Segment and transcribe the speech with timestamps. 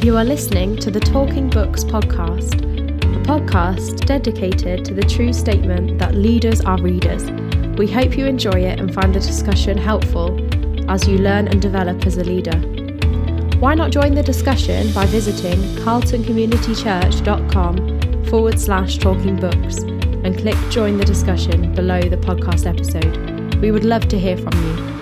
[0.00, 5.98] You are listening to the Talking Books podcast, a podcast dedicated to the true statement
[5.98, 7.28] that leaders are readers.
[7.76, 10.38] We hope you enjoy it and find the discussion helpful
[10.88, 12.56] as you learn and develop as a leader.
[13.58, 20.96] Why not join the discussion by visiting carltoncommunitychurch.com forward slash talking books and click join
[20.96, 23.56] the discussion below the podcast episode.
[23.56, 24.97] We would love to hear from you.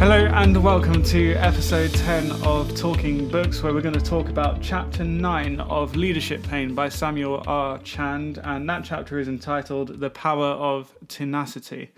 [0.00, 4.62] Hello and welcome to episode 10 of Talking Books, where we're going to talk about
[4.62, 7.76] chapter 9 of Leadership Pain by Samuel R.
[7.80, 11.90] Chand, and that chapter is entitled The Power of Tenacity.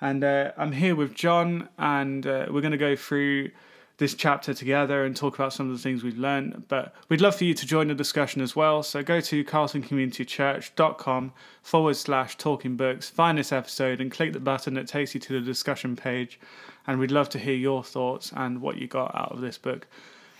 [0.00, 3.52] And uh, I'm here with John, and uh, we're going to go through
[3.98, 6.64] this chapter together and talk about some of the things we've learned.
[6.68, 8.82] But we'd love for you to join the discussion as well.
[8.82, 14.74] So go to carltoncommunitychurch.com forward slash talking books, find this episode, and click the button
[14.74, 16.40] that takes you to the discussion page
[16.86, 19.86] and we'd love to hear your thoughts and what you got out of this book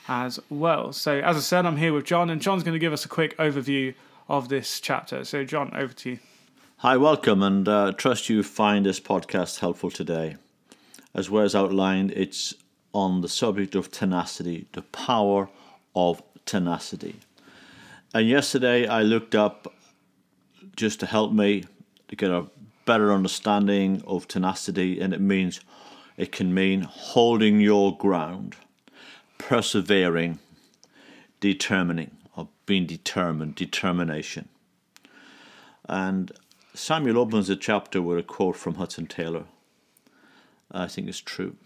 [0.09, 0.93] as well.
[0.93, 3.09] So, as I said, I'm here with John, and John's going to give us a
[3.09, 3.95] quick overview
[4.29, 5.25] of this chapter.
[5.25, 6.19] So, John, over to you.
[6.79, 10.37] Hi, welcome, and uh, trust you find this podcast helpful today.
[11.15, 12.55] As well as outlined, it's
[12.95, 15.51] on the subject of tenacity, the power
[15.95, 17.17] of tenacity.
[18.15, 19.75] And yesterday I looked up
[20.77, 21.65] just to help me
[22.09, 22.47] to get a
[22.85, 25.61] better understanding of tenacity, and it means
[26.17, 28.57] it can mean holding your ground,
[29.39, 30.39] persevering,
[31.41, 34.49] determining, or being determined, determination.
[35.89, 36.31] And
[36.75, 39.45] Samuel opens the chapter with a quote from Hudson Taylor.
[40.71, 41.57] I think it's true.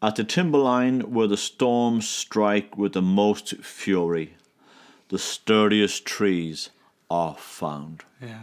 [0.00, 4.34] At the timberline where the storms strike with the most fury,
[5.08, 6.70] the sturdiest trees
[7.10, 8.04] are found.
[8.22, 8.42] Yeah.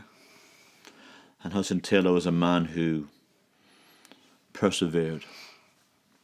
[1.44, 3.08] And Hudson Taylor was a man who
[4.52, 5.24] persevered,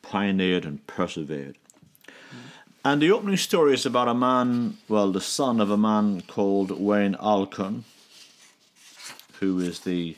[0.02, 1.58] pioneered and persevered.
[2.84, 6.72] And the opening story is about a man, well, the son of a man called
[6.72, 7.86] Wayne Alcorn,
[9.40, 10.18] who is the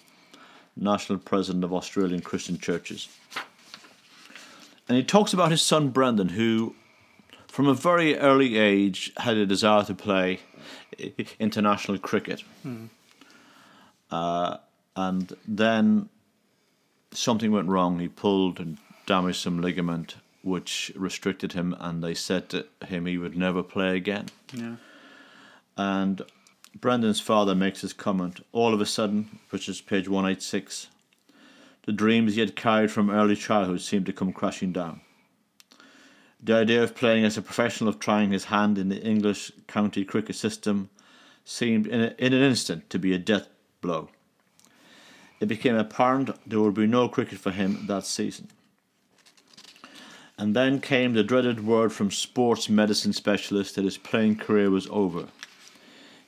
[0.76, 3.10] national president of Australian Christian churches.
[4.88, 6.76] And he talks about his son Brendan, who
[7.48, 10.40] from a very early age had a desire to play
[11.40, 12.44] international cricket.
[12.66, 12.90] Mm.
[14.12, 14.58] Uh,
[14.96, 16.10] and then
[17.12, 18.00] something went wrong.
[18.00, 23.18] He pulled and damaged some ligament, which restricted him, and they said to him he
[23.18, 24.28] would never play again.
[24.54, 24.76] Yeah.
[25.78, 26.22] And
[26.76, 28.46] Brendan's father makes his comment.
[28.52, 30.88] All of a sudden, which is page 186,
[31.86, 35.02] the dreams he had carried from early childhood seemed to come crashing down.
[36.42, 40.04] The idea of playing as a professional, of trying his hand in the English county
[40.04, 40.90] cricket system,
[41.46, 43.48] seemed in, a, in an instant to be a death
[43.82, 44.10] blow
[45.44, 48.48] it became apparent there would be no cricket for him that season.
[50.38, 54.88] And then came the dreaded word from sports medicine specialist that his playing career was
[54.90, 55.28] over.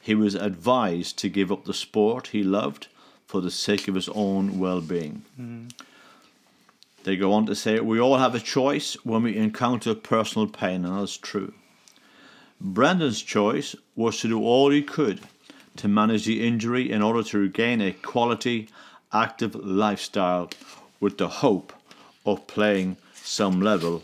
[0.02, 2.88] He was advised to give up the sport he loved
[3.25, 5.24] for the sake of his own well being.
[5.40, 5.72] Mm.
[7.03, 10.86] They go on to say, We all have a choice when we encounter personal pain,
[10.86, 11.53] and that's true.
[12.59, 15.22] Brendan's choice was to do all he could
[15.78, 18.69] to manage the injury in order to regain a quality
[19.12, 20.50] active lifestyle
[21.00, 21.74] with the hope
[22.25, 24.03] of playing some level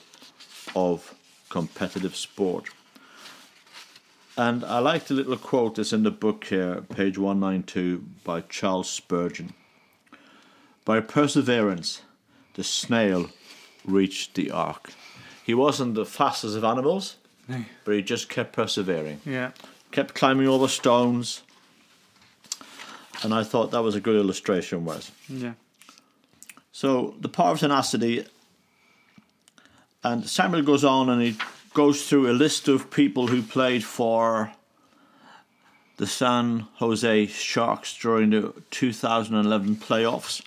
[0.76, 1.16] of
[1.50, 2.66] competitive sport.
[4.38, 8.90] And I like the little quote that's in the book here, page 192, by Charles
[8.90, 9.54] Spurgeon.
[10.86, 12.02] By perseverance,
[12.54, 13.30] the snail
[13.86, 14.94] reached the ark.
[15.46, 17.18] He wasn't the fastest of animals,
[17.84, 19.20] but he just kept persevering.
[19.26, 19.52] Yeah.
[19.92, 21.44] Kept climbing over stones,
[23.24, 25.12] and I thought that was a good illustration, Wes.
[25.28, 25.54] Yeah.
[26.72, 28.26] So the power of tenacity,
[30.04, 31.38] and Samuel goes on and he
[31.74, 34.52] goes through a list of people who played for
[35.98, 40.42] the San Jose Sharks during the 2011 playoffs.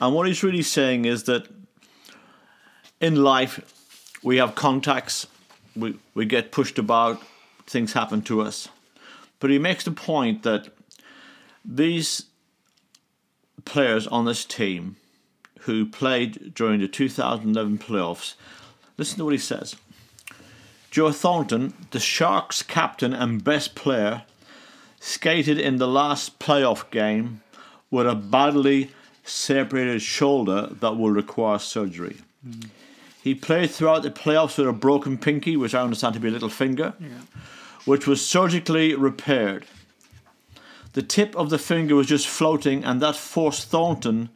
[0.00, 1.48] And what he's really saying is that
[3.00, 3.60] in life,
[4.22, 5.26] we have contacts,
[5.74, 7.20] we, we get pushed about,
[7.66, 8.68] things happen to us.
[9.40, 10.68] But he makes the point that
[11.64, 12.26] these
[13.64, 14.96] players on this team
[15.60, 18.34] who played during the 2011 playoffs,
[18.96, 19.76] listen to what he says.
[20.92, 24.24] Joe Thornton, the Sharks captain and best player,
[25.00, 27.40] skated in the last playoff game
[27.90, 28.90] with a badly
[29.24, 32.18] separated shoulder that will require surgery.
[32.46, 32.68] Mm.
[33.22, 36.30] He played throughout the playoffs with a broken pinky, which I understand to be a
[36.30, 37.22] little finger, yeah.
[37.86, 39.64] which was surgically repaired.
[40.92, 44.28] The tip of the finger was just floating, and that forced Thornton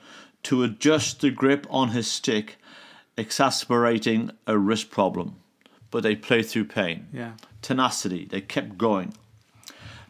[0.45, 2.57] to adjust the grip on his stick
[3.19, 5.37] exacerbating a wrist problem,
[5.97, 7.07] but they played through pain.
[7.11, 7.33] Yeah.
[7.63, 9.15] Tenacity, they kept going.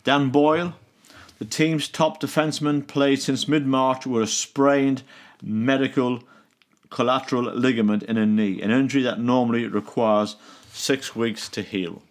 [0.02, 0.74] Dan Boyle,
[1.38, 5.04] the team's top defenseman, played since mid March with a sprained
[5.40, 6.24] medical
[6.90, 10.34] collateral ligament in a knee, an injury that normally requires
[10.72, 12.02] six weeks to heal.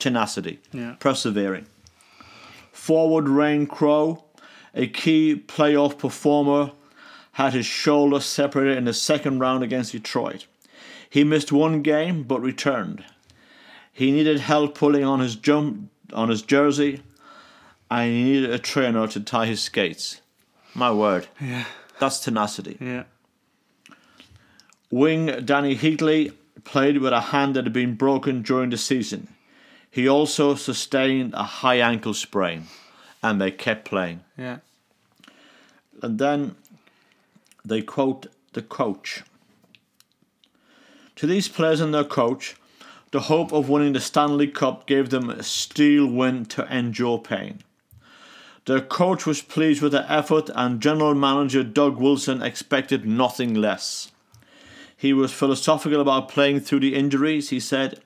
[0.00, 0.96] Tenacity, Yeah.
[0.98, 1.66] persevering.
[2.72, 4.24] Forward Ryane Clowe,
[4.74, 6.72] a key playoff performer,
[7.34, 10.46] had his shoulder separated in the second round against Detroit.
[11.14, 13.04] He missed one game but returned.
[13.92, 17.02] He needed help pulling on his jump on his jersey,
[17.88, 20.20] and he needed a trainer to tie his skates.
[20.74, 21.66] My word, Yeah.
[22.00, 22.78] that's tenacity.
[22.80, 23.04] Yeah.
[24.90, 26.32] Wing Dany Heatley
[26.64, 29.28] played with a hand that had been broken during the season.
[29.88, 32.66] He also sustained a high ankle sprain,
[33.22, 34.24] and they kept playing.
[34.36, 34.58] Yeah.
[36.02, 36.56] And then
[37.64, 39.22] they quote the coach.
[41.24, 42.54] To these players and their coach,
[43.10, 47.60] the hope of winning the Stanley Cup gave them a steel wind to endure pain.
[48.66, 54.12] Their coach was pleased with the effort, and general manager Doug Wilson expected nothing less.
[54.98, 57.48] He was philosophical about playing through the injuries.
[57.48, 58.02] He said,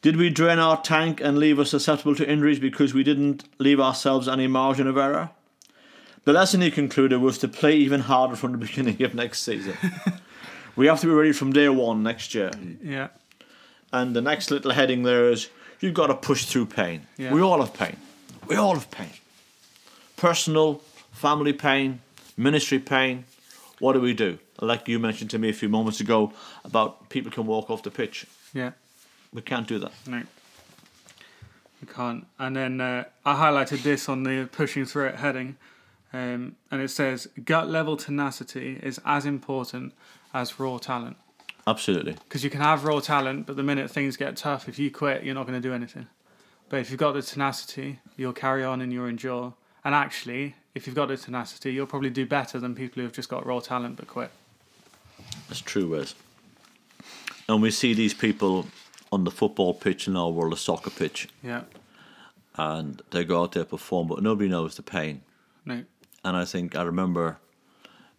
[0.00, 3.80] Did we drain our tank and leave us susceptible to injuries because we didn't leave
[3.80, 5.28] ourselves any margin of error?
[6.24, 9.76] The lesson he concluded was to play even harder from the beginning of next season.
[10.76, 12.50] We have to be ready from day one next year.
[12.82, 13.08] Yeah.
[13.92, 15.48] And the next little heading there is
[15.80, 17.06] you've got to push through pain.
[17.16, 17.32] Yeah.
[17.32, 17.96] We all have pain.
[18.46, 19.10] We all have pain.
[20.16, 20.82] Personal,
[21.12, 22.00] family pain,
[22.36, 23.24] ministry pain.
[23.78, 24.38] What do we do?
[24.60, 26.32] Like you mentioned to me a few moments ago
[26.64, 28.26] about people can walk off the pitch.
[28.52, 28.72] Yeah.
[29.32, 29.92] We can't do that.
[30.06, 30.18] No.
[31.80, 32.26] You can't.
[32.38, 35.56] And then uh, I highlighted this on the pushing through it heading.
[36.12, 39.94] Um, and it says gut level tenacity is as important
[40.32, 41.16] as raw talent.
[41.66, 42.12] Absolutely.
[42.12, 45.22] Because you can have raw talent, but the minute things get tough, if you quit,
[45.24, 46.06] you're not going to do anything.
[46.68, 49.54] But if you've got the tenacity, you'll carry on and you'll endure.
[49.84, 53.28] And actually, if you've got the tenacity, you'll probably do better than people who've just
[53.28, 54.30] got raw talent but quit.
[55.48, 56.14] That's true, Wes.
[57.48, 58.66] And we see these people
[59.12, 61.62] on the football pitch in our world, the soccer pitch, Yeah.
[62.56, 65.22] and they go out there perform, but nobody knows the pain.
[65.64, 65.84] No.
[66.24, 67.38] And I think I remember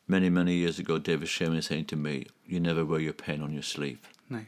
[0.07, 3.53] many, many years ago, David Sherman saying to me, You never wear your pain on
[3.53, 3.99] your sleeve.
[4.29, 4.45] No.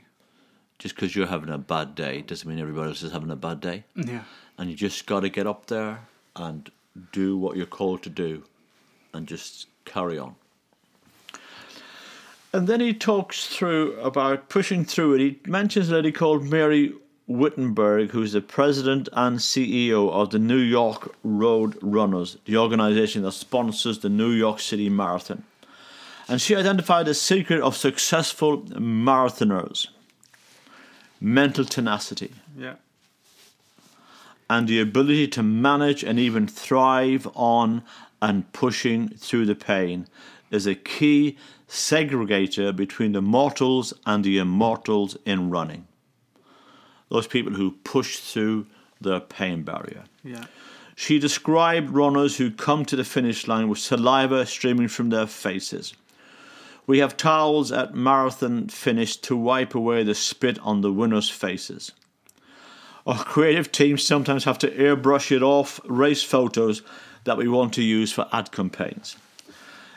[0.80, 3.62] Just because you're having a bad day doesn't mean everybody else is having a bad
[3.62, 3.86] day.
[3.96, 4.24] Yeah.
[4.58, 6.02] And you just got to get up there
[6.36, 6.70] and
[7.12, 8.44] do what you're called to do
[9.14, 10.36] and just carry on.
[12.52, 15.20] And then he talks through about pushing through it.
[15.22, 16.94] He mentions a lady called Mary
[17.28, 23.32] Wittenberg, who's the president and CEO of the New York Road Runners, the organization that
[23.32, 25.44] sponsors the New York City Marathon.
[26.28, 29.88] And she identified the secret of successful marathoners
[31.22, 32.76] mental tenacity Yeah.
[34.50, 37.82] and the ability to manage and even thrive on
[38.22, 40.08] and pushing through the pain
[40.52, 41.38] is a key
[41.70, 45.88] segregator between the mortals and the immortals in running.
[47.14, 48.66] Those people who push through
[49.00, 50.06] the pain barrier.
[50.24, 50.46] Yeah.
[50.96, 55.94] She described runners who come to the finish line with saliva streaming from their faces.
[56.88, 61.92] We have towels at marathon finish to wipe away the spit on the winners' faces.
[63.06, 66.82] Our creative teams sometimes have to airbrush it off race photos
[67.26, 69.18] that we want to use for ad campaigns.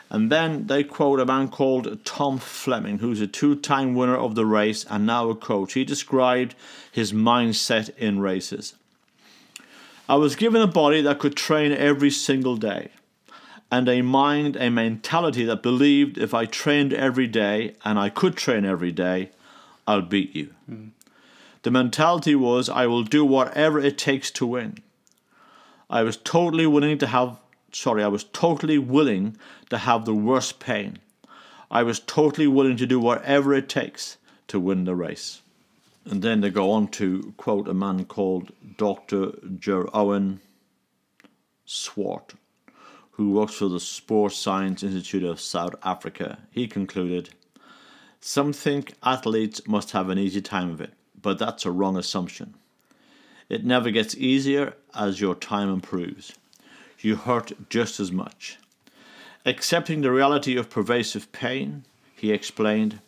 [0.09, 4.35] And then they quote a man called Tom Fleming, who's a two time winner of
[4.35, 5.73] the race and now a coach.
[5.73, 6.55] He described
[6.91, 8.75] his mindset in races.
[10.07, 12.91] I was given a body that could train every single day,
[13.69, 18.37] and a mind, a mentality that believed if I trained every day and I could
[18.37, 19.31] train every day,
[19.85, 20.53] I'll beat you.
[20.65, 20.87] Hmm.
[21.63, 24.77] The mentality was I will do whatever it takes to win.
[25.89, 27.37] I was totally willing to have
[27.77, 29.37] sorry, I was totally willing
[29.69, 30.97] to have the worst pain.
[31.69, 34.17] I was totally willing to do whatever it takes
[34.47, 35.41] to win the race.
[36.05, 39.27] And then they go on to quote a man called Dr.
[39.59, 40.39] Jeroen
[41.65, 42.33] Swart,
[43.11, 46.39] who works for the Sports Science Institute of South Africa.
[46.51, 47.29] He concluded,
[48.21, 52.55] Some think athletes must have an easy time of it, but that's a wrong assumption.
[53.49, 56.33] It never gets easier as your time improves.
[56.99, 58.57] You hurt just as much.
[59.45, 61.85] Accepting the reality of pervasive pain,
[62.15, 62.99] he explained,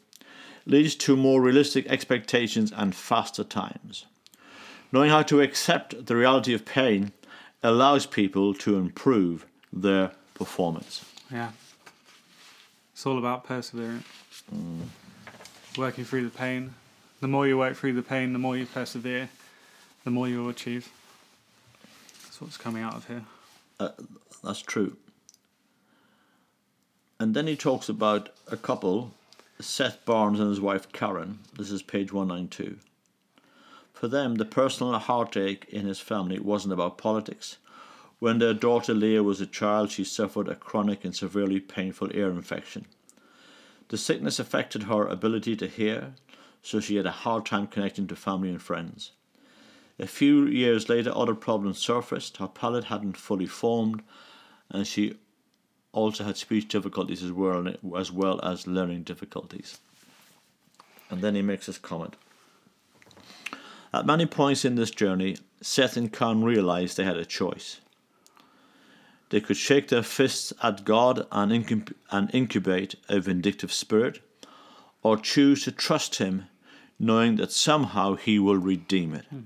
[0.65, 4.05] leads to more realistic expectations and faster times.
[4.91, 7.11] Knowing how to accept the reality of pain
[7.61, 11.05] allows people to improve their performance.
[11.31, 11.51] Yeah.
[12.93, 14.05] It's all about perseverance.
[15.77, 16.73] working through the pain.
[17.21, 19.29] The more you work through the pain, the more you persevere,
[20.03, 20.91] the more you will achieve.
[22.23, 23.23] That's what's coming out of here.
[23.79, 23.89] Uh,
[24.43, 24.97] that's true.
[27.19, 29.11] And then he talks about a couple,
[29.59, 31.39] Seth Barnes and his wife Karen.
[31.57, 32.77] This is page 192.
[33.93, 37.57] For them, the personal heartache in his family wasn't about politics.
[38.19, 42.29] When their daughter Leah was a child, she suffered a chronic and severely painful ear
[42.29, 42.85] infection.
[43.89, 46.13] The sickness affected her ability to hear,
[46.61, 49.11] so she had a hard time connecting to family and friends.
[49.99, 52.37] A few years later, other problems surfaced.
[52.37, 54.01] Her palate hadn't fully formed,
[54.69, 55.17] and she
[55.91, 59.79] also had speech difficulties as well, as well as learning difficulties.
[61.09, 62.15] And then he makes this comment.
[63.93, 67.81] At many points in this journey, Seth and Karen realized they had a choice.
[69.29, 74.21] They could shake their fists at God and, incub- and incubate a vindictive spirit,
[75.03, 76.45] or choose to trust Him,
[76.99, 79.25] knowing that somehow He will redeem it.
[79.33, 79.43] Mm.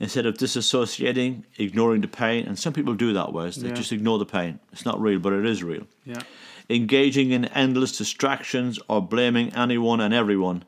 [0.00, 3.74] Instead of disassociating, ignoring the pain, and some people do that, Wes, they yeah.
[3.74, 4.58] just ignore the pain.
[4.72, 5.86] It's not real, but it is real.
[6.04, 6.20] Yeah.
[6.68, 10.64] Engaging in endless distractions or blaming anyone and everyone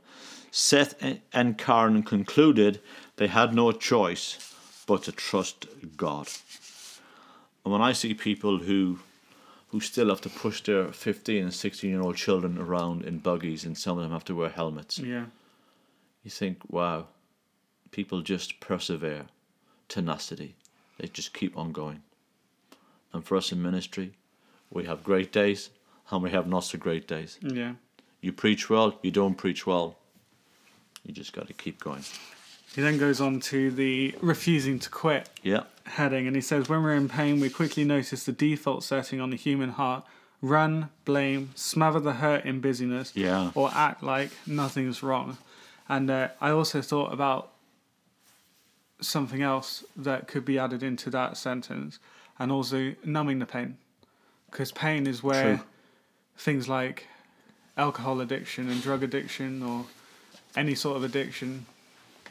[0.56, 0.94] Seth
[1.34, 2.80] and Karen concluded
[3.16, 4.54] they had no choice
[4.86, 5.66] but to trust
[5.98, 6.28] God.
[7.62, 9.00] And when I see people who
[9.68, 13.66] who still have to push their 15 and 16 year old children around in buggies
[13.66, 14.98] and some of them have to wear helmets.
[14.98, 15.26] Yeah.
[16.24, 17.08] You think, wow,
[17.96, 19.24] people just persevere,
[19.88, 20.54] tenacity.
[20.98, 22.02] They just keep on going.
[23.14, 24.12] And for us in ministry,
[24.70, 25.70] we have great days
[26.10, 27.38] and we have not so great days.
[27.40, 27.72] Yeah.
[28.20, 29.96] You preach well, you don't preach well.
[31.06, 32.04] You just got to keep going.
[32.74, 35.62] He then goes on to the refusing to quit yeah.
[35.84, 39.30] heading, and he says, When we're in pain, we quickly notice the default setting on
[39.30, 40.04] the human heart
[40.42, 43.52] run, blame, smother the hurt in busyness, yeah.
[43.54, 45.38] or act like nothing's wrong.
[45.88, 47.52] And uh, I also thought about
[49.00, 51.98] something else that could be added into that sentence,
[52.38, 53.78] and also numbing the pain.
[54.50, 55.64] Because pain is where True.
[56.36, 57.06] things like
[57.76, 59.84] alcohol addiction and drug addiction or
[60.56, 61.66] any sort of addiction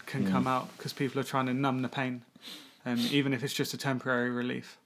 [0.05, 0.31] can mm.
[0.31, 2.23] come out because people are trying to numb the pain,
[2.83, 4.77] and even if it's just a temporary relief.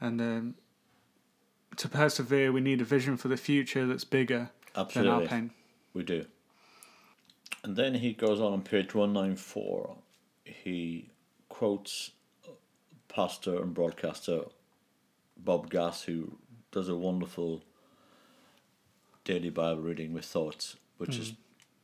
[0.00, 0.54] And um,
[1.76, 5.12] to persevere, we need a vision for the future that's bigger Absolutely.
[5.12, 5.50] than our pain.
[5.92, 6.24] We do.
[7.62, 9.96] And then he goes on on page 194.
[10.64, 11.10] He
[11.48, 12.10] quotes
[13.08, 14.42] pastor and broadcaster
[15.36, 16.38] Bob Gass, who
[16.72, 17.62] does a wonderful
[19.24, 21.20] daily Bible reading with thoughts, which mm.
[21.20, 21.32] is,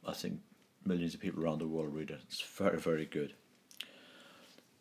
[0.06, 0.40] I think,
[0.84, 2.20] millions of people around the world read it.
[2.28, 3.34] It's very, very good.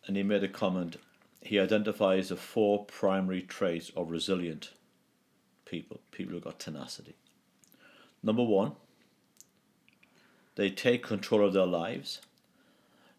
[0.06, 0.96] And he made a comment.
[1.42, 4.72] He identifies the four primary traits of resilient
[5.64, 7.16] people, people who got tenacity.
[8.22, 8.72] Number one,
[10.54, 12.20] they take control of their lives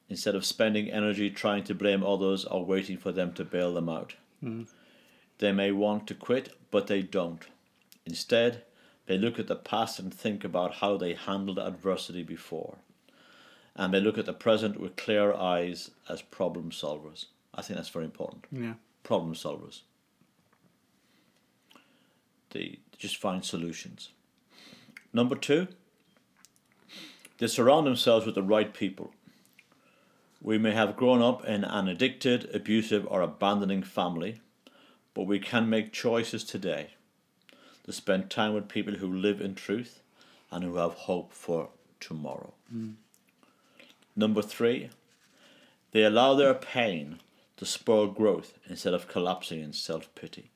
[0.09, 3.89] instead of spending energy trying to blame others or waiting for them to bail them
[3.89, 4.15] out.
[4.43, 4.67] Mm.
[5.39, 7.45] They may want to quit, but they don't.
[8.05, 8.63] Instead,
[9.05, 12.77] they look at the past and think about how they handled adversity before.
[13.75, 17.25] And they look at the present with clear eyes as problem solvers.
[17.53, 18.45] I think that's very important.
[18.51, 18.73] Yeah.
[19.03, 19.81] Problem solvers.
[22.51, 24.09] They just find solutions.
[25.13, 25.67] Number two,
[27.37, 29.11] they surround themselves with the right people.
[30.41, 34.41] We may have grown up in an addicted, abusive, or abandoning family,
[35.13, 36.91] but we can make choices today
[37.85, 40.01] to spend time with people who live in truth
[40.51, 42.53] and who have hope for tomorrow.
[42.73, 42.95] Mm.
[44.15, 44.89] Number three,
[45.91, 47.19] they allow their pain
[47.57, 50.51] to spur growth instead of collapsing in self pity.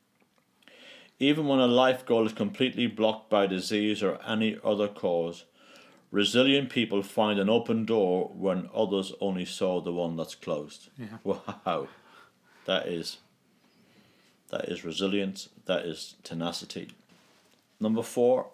[1.19, 5.45] Even when a life goal is completely blocked by disease or any other cause,
[6.11, 10.89] resilient people find an open door when others only saw the one that's closed.
[10.97, 11.17] Yeah.
[11.23, 11.87] Wow.
[12.65, 13.17] That is
[14.49, 16.91] that is resilience, that is tenacity.
[17.79, 18.47] Number four,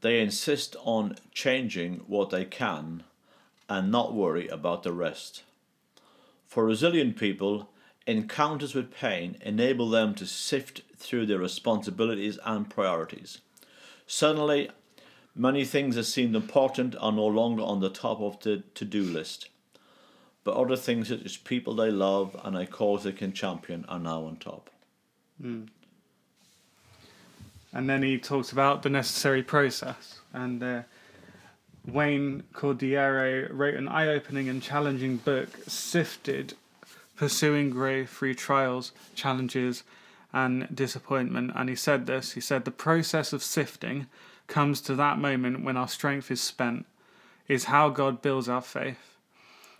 [0.00, 3.04] they insist on changing what they can
[3.68, 5.44] and not worry about the rest.
[6.48, 7.70] For resilient people,
[8.06, 13.40] encounters with pain enable them to sift through their responsibilities and priorities.
[14.06, 14.70] Suddenly,
[15.34, 19.02] many things that seemed important are no longer on the top of the to do
[19.02, 19.48] list.
[20.44, 23.98] But other things such as people they love and a cause they can champion are
[23.98, 24.70] now on top.
[25.42, 25.68] Mm.
[27.72, 30.20] And then he talks about the necessary process.
[30.32, 30.82] And uh,
[31.86, 36.54] Wayne Cordeiro wrote an eye opening and challenging book, Sifted
[37.16, 37.72] Pursuing
[38.06, 39.82] Through Trials, Challenges,
[40.32, 41.52] and disappointment.
[41.54, 44.06] And he said this he said, The process of sifting
[44.46, 46.86] comes to that moment when our strength is spent,
[47.48, 49.16] is how God builds our faith.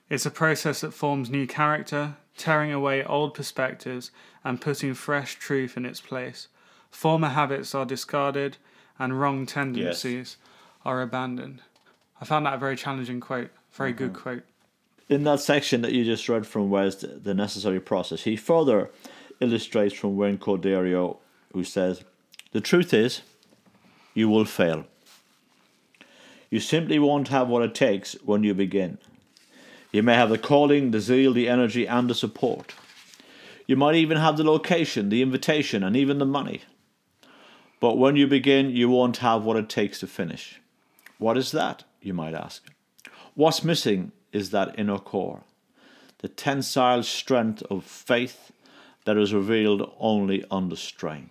[0.08, 4.10] It's a process that forms new character, tearing away old perspectives
[4.42, 6.48] and putting fresh truth in its place.
[6.90, 8.56] Former habits are discarded
[8.98, 10.36] and wrong tendencies
[10.84, 11.62] are abandoned.
[12.20, 14.22] I found that a very challenging quote, very good mm-hmm.
[14.22, 14.42] quote.
[15.08, 18.90] In that section that you just read from Where's the, the Necessary Process, he further
[19.40, 21.18] illustrates from Wayne Cordeiro,
[21.52, 22.04] who says,
[22.52, 23.22] The truth is,
[24.14, 24.84] you will fail.
[26.50, 28.98] You simply won't have what it takes when you begin.
[29.92, 32.74] You may have the calling, the zeal, the energy, and the support.
[33.66, 36.62] You might even have the location, the invitation, and even the money.
[37.78, 40.60] But when you begin, you won't have what it takes to finish.
[41.18, 42.64] What is that, you might ask?
[43.34, 45.42] What's missing is that inner core,
[46.18, 48.52] the tensile strength of faith
[49.04, 51.30] that is revealed only under strain.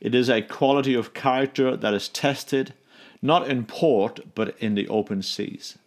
[0.00, 2.74] It is a quality of character that is tested
[3.20, 5.78] not in port but in the open seas.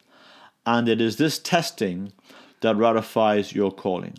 [0.66, 2.12] And it is this testing
[2.62, 4.16] that ratifies your calling.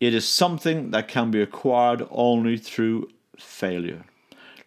[0.00, 4.04] It is something that can be acquired only through failure.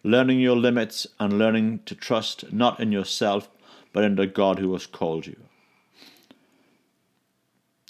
[0.04, 3.48] Learning your limits and learning to trust not in yourself
[3.92, 5.36] but in the God who has called you.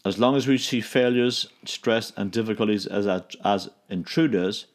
[0.05, 3.07] As long as we see failures, stress, and difficulties as,
[3.45, 4.67] as intruders,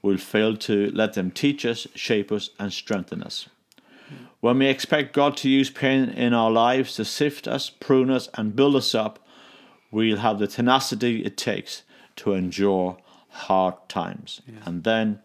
[0.00, 3.48] we'll fail to let them teach us, shape us, and strengthen us.
[4.40, 8.28] When we expect God to use pain in our lives to sift us, prune us,
[8.34, 9.18] and build us up,
[9.90, 11.82] we'll have the tenacity it takes
[12.16, 12.96] to endure
[13.28, 14.40] hard times.
[14.46, 14.54] Yeah.
[14.64, 15.20] And then,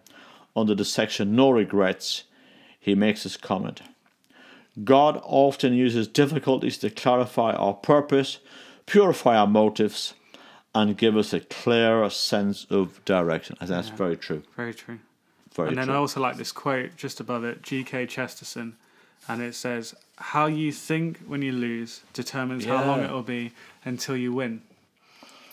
[0.56, 2.26] under the section No Regrets,
[2.80, 3.82] he makes this comment
[4.84, 8.40] God often uses difficulties to clarify our purpose
[8.88, 10.16] purify our motives,
[10.74, 13.56] and give us a clearer sense of direction.
[13.60, 14.44] And that's yeah, very true.
[14.56, 15.00] Very true.
[15.54, 15.96] Very and then true.
[15.96, 18.08] I also like this quote just above it, G.K.
[18.08, 18.76] Chesterton,
[19.28, 22.78] and it says, "How you think when you lose determines yeah.
[22.78, 23.52] how long it will be
[23.86, 24.62] until you win."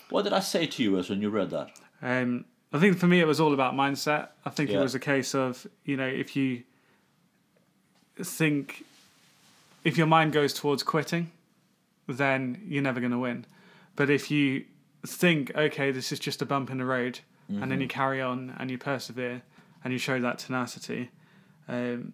[0.09, 1.71] What did I say to you as when you read that?
[2.01, 4.29] Um, I think for me it was all about mindset.
[4.45, 4.79] I think yeah.
[4.79, 6.63] it was a case of you know if you
[8.17, 8.85] think
[9.83, 11.31] if your mind goes towards quitting,
[12.07, 13.45] then you're never going to win.
[13.95, 14.65] But if you
[15.05, 17.19] think, okay, this is just a bump in the road,
[17.51, 17.63] mm-hmm.
[17.63, 17.99] and then you mm-hmm.
[17.99, 19.41] carry on and you persevere
[19.83, 21.11] and you show that tenacity,
[21.67, 22.13] um,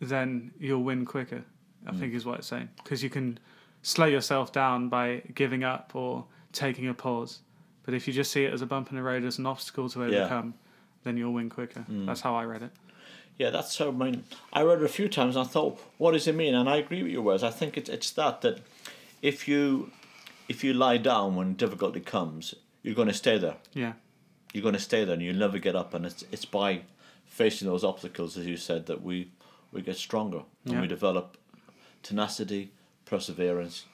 [0.00, 1.44] then you'll win quicker.
[1.86, 1.98] I mm.
[1.98, 3.38] think is what it's saying because you can
[3.82, 7.40] slow yourself down by giving up or taking a pause.
[7.84, 9.90] But if you just see it as a bump in the road, as an obstacle
[9.90, 10.70] to overcome, yeah.
[11.02, 11.84] then you'll win quicker.
[11.90, 12.06] Mm.
[12.06, 12.70] That's how I read it.
[13.36, 13.88] Yeah, that's so.
[13.88, 16.54] I mean, I read it a few times and I thought, what does it mean?
[16.54, 17.42] And I agree with you, Wes.
[17.42, 18.60] I think it's it's that that
[19.24, 19.90] if you
[20.48, 23.56] if you lie down when difficulty comes, you're going to stay there.
[23.72, 23.94] Yeah.
[24.52, 25.94] You're going to stay there, and you'll never get up.
[25.94, 26.82] And it's it's by
[27.24, 29.30] facing those obstacles, as you said, that we
[29.72, 30.80] we get stronger and yeah.
[30.82, 31.38] we develop
[32.02, 32.70] tenacity,
[33.06, 33.86] perseverance.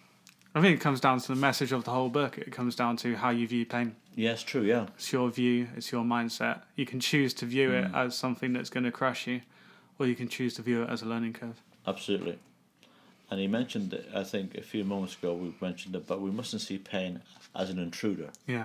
[0.52, 2.36] I think it comes down to the message of the whole book.
[2.36, 3.94] It comes down to how you view pain.
[4.16, 4.62] Yes, true.
[4.62, 4.86] Yeah.
[4.96, 5.68] It's your view.
[5.76, 6.62] It's your mindset.
[6.74, 7.86] You can choose to view mm.
[7.86, 9.42] it as something that's going to crush you,
[10.00, 11.62] or you can choose to view it as a learning curve.
[11.86, 12.36] Absolutely
[13.30, 16.30] and he mentioned it, I think a few moments ago we mentioned it, but we
[16.30, 17.22] mustn't see pain
[17.54, 18.30] as an intruder.
[18.46, 18.64] Yeah.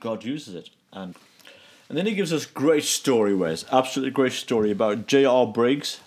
[0.00, 1.14] God uses it, and
[1.88, 5.46] and then he gives us great story, Wes, absolutely great story about J.R.
[5.46, 6.00] Briggs.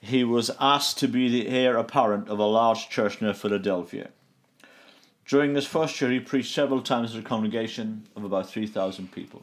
[0.00, 4.10] He was asked to be the heir apparent of a large church near Philadelphia.
[5.26, 9.42] During his first year, he preached several times to a congregation of about 3,000 people.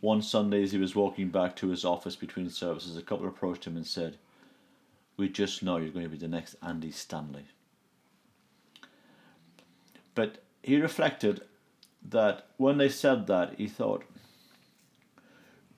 [0.00, 3.66] One Sunday, as he was walking back to his office between services, a couple approached
[3.66, 4.18] him and said,
[5.16, 7.44] we just know you're going to be the next Andy Stanley.
[10.14, 11.42] But he reflected
[12.08, 14.04] that when they said that, he thought,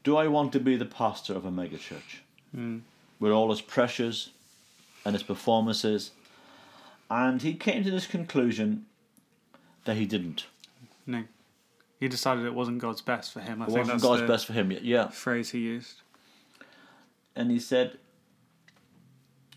[0.02, 2.20] Do I want to be the pastor of a megachurch?
[2.56, 2.82] Mm.
[3.20, 4.30] With all its pressures
[5.04, 6.12] and its performances?
[7.10, 8.86] And he came to this conclusion
[9.84, 10.46] that he didn't.
[11.06, 11.24] No.
[12.00, 13.62] He decided it wasn't God's best for him.
[13.62, 15.08] I it think wasn't God's best for him, yeah.
[15.08, 16.02] Phrase he used.
[17.36, 17.98] And he said,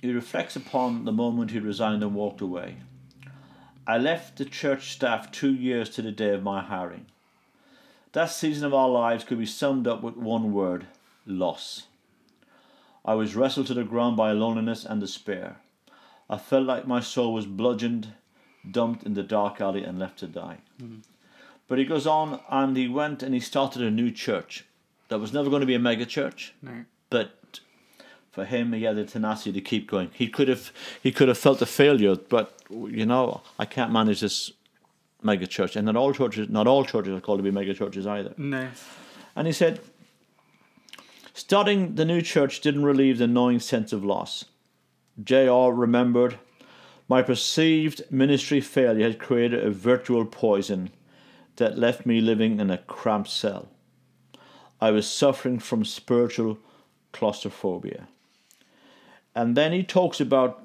[0.01, 2.77] he reflects upon the moment he resigned and walked away.
[3.86, 7.05] I left the church staff two years to the day of my hiring.
[8.12, 10.88] That season of our lives could be summed up with one word
[11.25, 11.83] loss.
[13.05, 15.57] I was wrestled to the ground by loneliness and despair.
[16.29, 18.13] I felt like my soul was bludgeoned,
[18.69, 20.57] dumped in the dark alley, and left to die.
[20.81, 21.03] Mm.
[21.69, 24.65] But he goes on and he went and he started a new church
[25.07, 26.83] that was never going to be a mega church, no.
[27.10, 27.37] but
[28.38, 30.12] for him, he had the tenacity to keep going.
[30.13, 30.71] He could have
[31.02, 34.52] he could have felt a failure, but you know, I can't manage this
[35.23, 38.06] mega church, and not all churches, not all churches are called to be mega churches
[38.06, 38.36] either.
[38.38, 38.69] No.
[39.36, 39.80] And he said,
[41.34, 44.45] starting the new church didn't relieve the gnawing sense of loss.
[45.23, 45.73] J.R.
[45.73, 46.38] remembered,
[47.08, 50.91] my perceived ministry failure had created a virtual poison
[51.56, 53.69] that left me living in a cramped cell.
[54.80, 56.60] I was suffering from spiritual
[57.13, 58.10] claustrophobia.
[59.38, 60.63] And then he talks about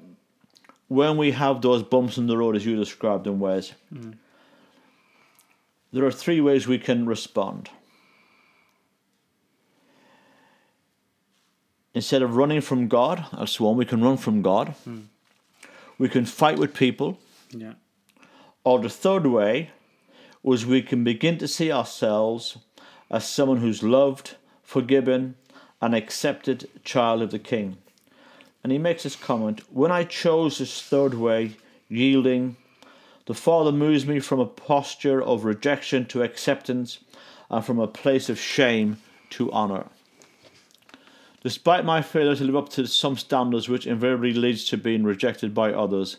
[0.87, 3.73] when we have those bumps in the road, as you described them, Wes.
[5.91, 7.69] There are three ways we can respond.
[11.93, 14.73] Instead of running from God, that's one, we can run from God.
[15.99, 17.19] We can fight with people.
[17.51, 17.73] Yeah.
[18.63, 19.69] Or the third way
[20.41, 22.57] was we can begin to see ourselves
[23.11, 25.35] as someone who's loved, forgiven,
[25.79, 27.77] and accepted child of the King.
[28.63, 31.57] And he makes this comment When I chose this third way,
[31.89, 32.55] yielding,
[33.25, 36.99] the Father moves me from a posture of rejection to acceptance
[37.49, 38.97] and from a place of shame
[39.31, 39.85] to honour.
[41.41, 45.53] Despite my failure to live up to some standards which invariably leads to being rejected
[45.53, 46.17] by others,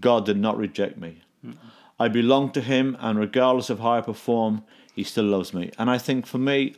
[0.00, 1.22] God did not reject me.
[1.44, 1.66] Mm-hmm.
[1.98, 4.64] I belong to Him, and regardless of how I perform,
[4.94, 5.70] He still loves me.
[5.78, 6.76] And I think for me,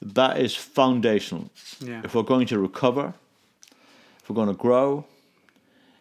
[0.00, 1.50] that is foundational.
[1.80, 2.02] Yeah.
[2.04, 3.14] If we're going to recover,
[4.26, 5.04] if we're going to grow,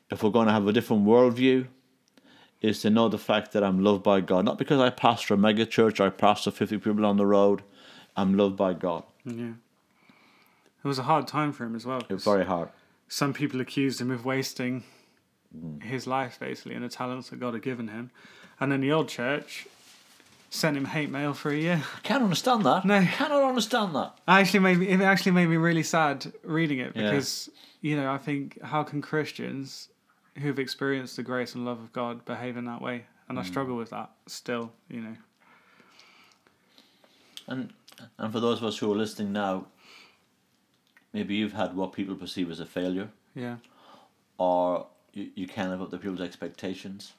[0.10, 1.68] if we're going to have a different worldview,
[2.60, 4.46] is to know the fact that I'm loved by God.
[4.46, 7.62] Not because I pastor a mega church or I pastor 50 people on the road.
[8.18, 9.04] I'm loved by God.
[9.26, 9.52] Yeah.
[10.84, 12.00] It was a hard time for him as well.
[12.00, 12.70] It was very hard.
[13.08, 14.84] Some people accused him of wasting
[15.56, 15.84] mm.
[15.84, 18.10] his life, basically, and the talents that God had given him.
[18.60, 19.68] And in the old church
[20.56, 21.84] sent him hate mail for a year.
[21.96, 22.86] I can't understand that.
[22.86, 22.96] No.
[22.96, 24.18] I cannot understand that.
[24.28, 27.04] I actually made me, it actually made me really sad reading it Yeah.
[27.12, 27.50] because
[27.82, 29.90] you know I think how can Christians
[30.38, 33.06] who've experienced the grace and love of God behave in that way?
[33.28, 33.48] And I Mm.
[33.48, 34.72] struggle with that still.
[34.90, 35.16] You know.
[37.48, 37.74] And
[38.18, 39.68] and for those of us who are listening now,
[41.14, 43.58] maybe you've had what people perceive as a failure, Yeah.
[44.38, 47.14] or you, you can't live up to people's expectations.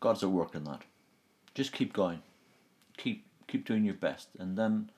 [0.00, 0.82] God's at work in that.
[1.54, 2.22] Just keep going.
[2.96, 4.28] Keep keep doing your best.
[4.38, 4.90] And then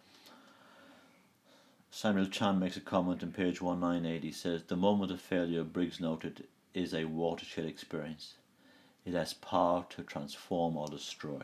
[1.91, 4.25] Samuel Chand makes a comment on page 198.
[4.25, 8.35] He says, The moment of failure, Briggs noted, is a watershed experience.
[9.07, 11.43] It has power to transform or destroy.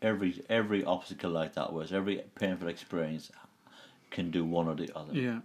[0.00, 3.30] Every every obstacle like that was, every painful experience
[4.10, 5.14] can do one or the other.
[5.14, 5.40] Yeah.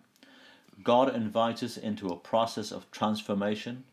[0.83, 3.83] God invites us into a process of transformation,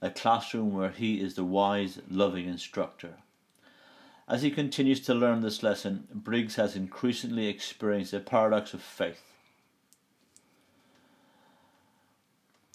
[0.00, 3.14] a classroom where He is the wise, loving instructor.
[4.28, 9.22] As he continues to learn this lesson, Briggs has increasingly experienced the paradox of faith.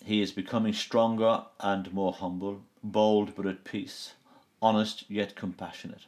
[0.04, 4.13] He is becoming stronger and more humble, bold but at peace,
[4.63, 6.08] honest yet compassionate.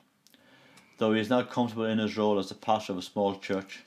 [0.98, 3.84] Though he is now comfortable in his role as the pastor of a small church,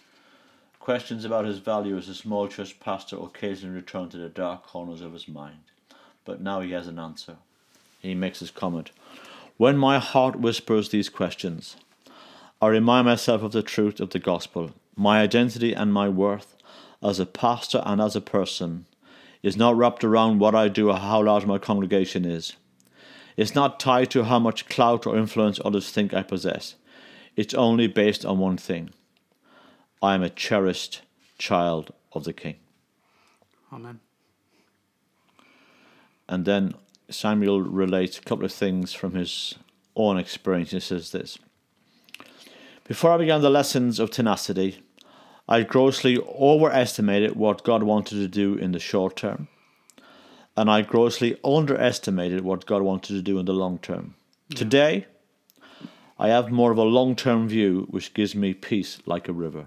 [0.79, 5.01] questions about his value as a small church pastor occasionally return to the dark corners
[5.01, 5.64] of his mind.
[6.25, 7.37] But now he has an answer.
[7.99, 8.92] He makes his comment
[9.59, 11.77] When my heart whispers these questions,
[12.62, 14.71] I remind myself of the truth of the gospel.
[14.94, 16.57] My identity and my worth
[17.03, 18.87] as a pastor and as a person
[19.42, 22.55] is not wrapped around what I do or how large my congregation is.
[23.37, 26.77] It's not tied to how much clout or influence others think I possess.
[27.35, 28.90] It's only based on one thing
[30.01, 31.03] I am a cherished
[31.37, 32.57] child of the King.
[33.73, 33.99] Amen.
[36.29, 36.75] And then
[37.11, 39.55] Samuel relates a couple of things from his
[39.97, 40.73] own experience.
[40.73, 41.38] He says this
[42.85, 44.83] Before I began the lessons of tenacity,
[45.49, 49.49] I grossly overestimated what God wanted to do in the short term,
[50.57, 54.14] and I grossly underestimated what God wanted to do in the long term.
[54.55, 55.07] Today,
[56.18, 59.66] I have more of a long term view, which gives me peace like a river.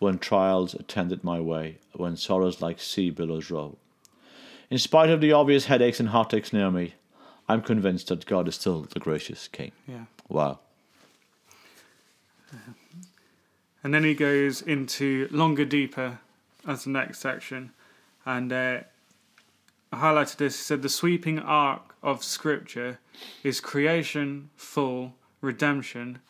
[0.00, 3.78] When trials attended my way, when sorrows like sea billows roll.
[4.72, 6.94] In spite of the obvious headaches and heartaches near me,
[7.46, 9.70] I'm convinced that God is still the gracious King.
[9.86, 10.06] Yeah.
[10.30, 10.60] Wow.
[13.84, 16.20] And then he goes into longer, deeper
[16.66, 17.72] as the next section.
[18.24, 18.80] And uh,
[19.92, 20.56] I highlighted this.
[20.56, 22.98] He said, The sweeping arc of Scripture
[23.42, 26.20] is creation, fall, redemption,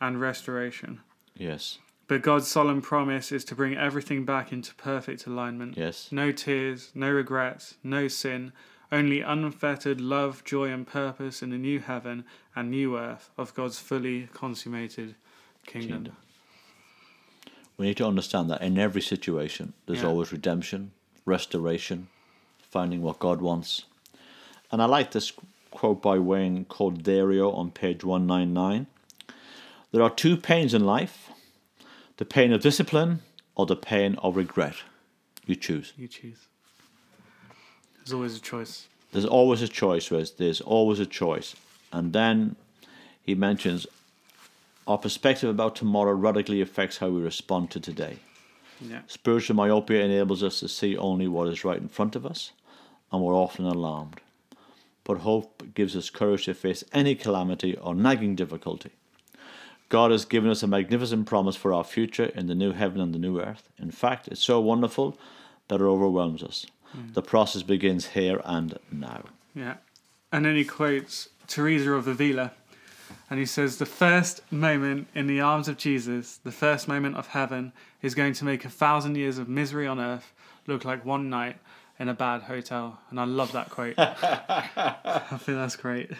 [0.00, 1.02] and restoration.
[1.36, 1.78] Yes.
[2.12, 5.78] But God's solemn promise is to bring everything back into perfect alignment.
[5.78, 6.12] Yes.
[6.12, 8.52] No tears, no regrets, no sin,
[8.92, 13.78] only unfettered love, joy, and purpose in the new heaven and new earth of God's
[13.78, 15.14] fully consummated
[15.64, 16.04] kingdom.
[16.04, 16.16] Kingdom.
[17.78, 20.08] We need to understand that in every situation, there's Yeah.
[20.08, 20.92] always redemption,
[21.24, 22.08] restoration,
[22.60, 23.86] finding what God wants.
[24.70, 25.32] And I like this
[25.70, 28.86] quote by Wayne Cordeiro on page 199.
[29.92, 31.30] There are two pains in life
[32.16, 33.20] the pain of discipline
[33.54, 34.76] or the pain of regret.
[35.46, 35.92] You choose.
[35.96, 36.46] You choose.
[37.96, 38.88] There's always a choice.
[39.12, 40.30] There's always a choice, Wes.
[40.30, 41.54] There's always a choice.
[41.92, 42.56] And then
[43.22, 43.86] he mentions
[44.86, 48.18] our perspective about tomorrow radically affects how we respond to today.
[48.80, 49.02] Yeah.
[49.06, 52.50] Spiritual myopia enables us to see only what is right in front of us,
[53.12, 54.20] and we're often alarmed.
[55.04, 58.90] But hope gives us courage to face any calamity or nagging difficulty.
[59.92, 63.14] God has given us a magnificent promise for our future in the new heaven and
[63.14, 63.68] the new earth.
[63.78, 65.18] In fact, it's so wonderful
[65.68, 66.64] that it overwhelms us.
[66.92, 67.12] Hmm.
[67.12, 69.24] The process begins here and now.
[69.54, 69.74] Yeah.
[70.32, 72.52] And then he quotes Teresa of Avila,
[73.28, 77.26] and he says, The first moment in the arms of Jesus, the first moment of
[77.26, 80.32] heaven, is going to make a thousand years of misery on earth
[80.66, 81.58] look like one night
[81.98, 82.98] in a bad hotel.
[83.10, 83.96] And I love that quote.
[83.98, 86.12] I think that's great.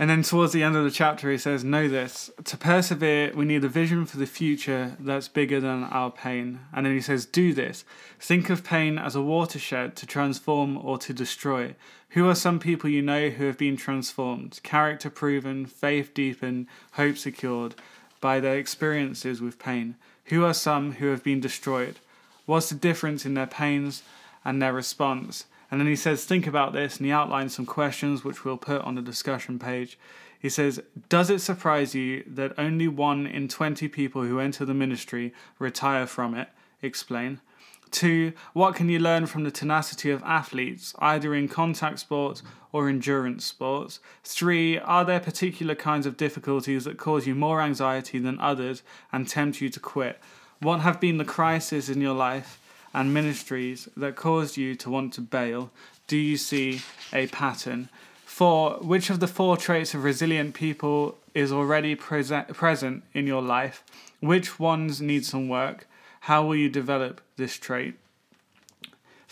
[0.00, 3.44] And then towards the end of the chapter, he says, Know this to persevere, we
[3.44, 6.60] need a vision for the future that's bigger than our pain.
[6.72, 7.84] And then he says, Do this.
[8.20, 11.74] Think of pain as a watershed to transform or to destroy.
[12.10, 17.18] Who are some people you know who have been transformed, character proven, faith deepened, hope
[17.18, 17.74] secured
[18.20, 19.96] by their experiences with pain?
[20.26, 21.98] Who are some who have been destroyed?
[22.46, 24.04] What's the difference in their pains
[24.44, 25.46] and their response?
[25.70, 28.82] And then he says, Think about this, and he outlines some questions which we'll put
[28.82, 29.98] on the discussion page.
[30.38, 34.74] He says, Does it surprise you that only one in 20 people who enter the
[34.74, 36.48] ministry retire from it?
[36.80, 37.40] Explain.
[37.90, 42.88] Two, what can you learn from the tenacity of athletes, either in contact sports or
[42.88, 43.98] endurance sports?
[44.22, 49.26] Three, are there particular kinds of difficulties that cause you more anxiety than others and
[49.26, 50.18] tempt you to quit?
[50.60, 52.60] What have been the crises in your life
[52.94, 55.70] and ministries that caused you to want to bail?
[56.06, 56.80] Do you see
[57.12, 57.88] a pattern?
[58.24, 63.42] Four, which of the four traits of resilient people is already present present in your
[63.42, 63.84] life?
[64.20, 65.86] Which ones need some work?
[66.20, 67.94] How will you develop this trait?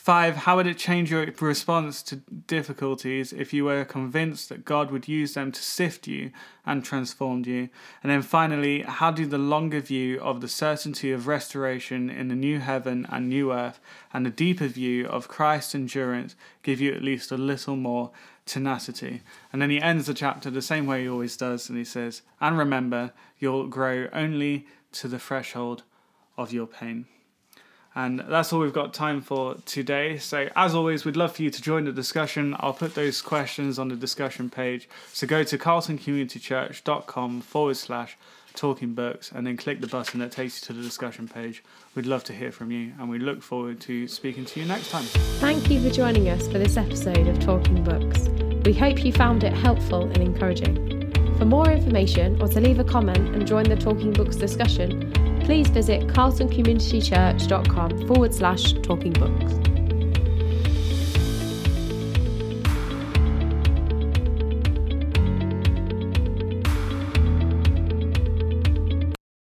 [0.06, 2.14] Five, how would it change your response to
[2.46, 6.30] difficulties if you were convinced that God would use them to sift you
[6.64, 7.70] and transform you?
[8.04, 12.36] And then finally, how do the longer view of the certainty of restoration in the
[12.36, 13.80] new heaven and new earth
[14.14, 18.12] and the deeper view of Christ's endurance give you at least a little more
[18.44, 19.22] tenacity?
[19.52, 22.22] And then he ends the chapter the same way he always does, and he says,
[22.40, 25.82] And remember, you'll grow only to the threshold
[26.38, 27.06] of your pain.
[27.96, 30.18] And that's all we've got time for today.
[30.18, 32.54] So, as always, we'd love for you to join the discussion.
[32.60, 34.86] I'll put those questions on the discussion page.
[35.14, 38.18] So, go to carltoncommunitychurch.com forward slash
[38.54, 41.64] talking books and then click the button that takes you to the discussion page.
[41.94, 44.90] We'd love to hear from you and we look forward to speaking to you next
[44.90, 45.04] time.
[45.40, 48.28] Thank you for joining us for this episode of Talking Books.
[48.64, 50.96] We hope you found it helpful and encouraging.
[51.38, 55.12] For more information or to leave a comment and join the Talking Books discussion,
[55.46, 59.75] please visit carltoncommunitychurch.com forward slash talking books.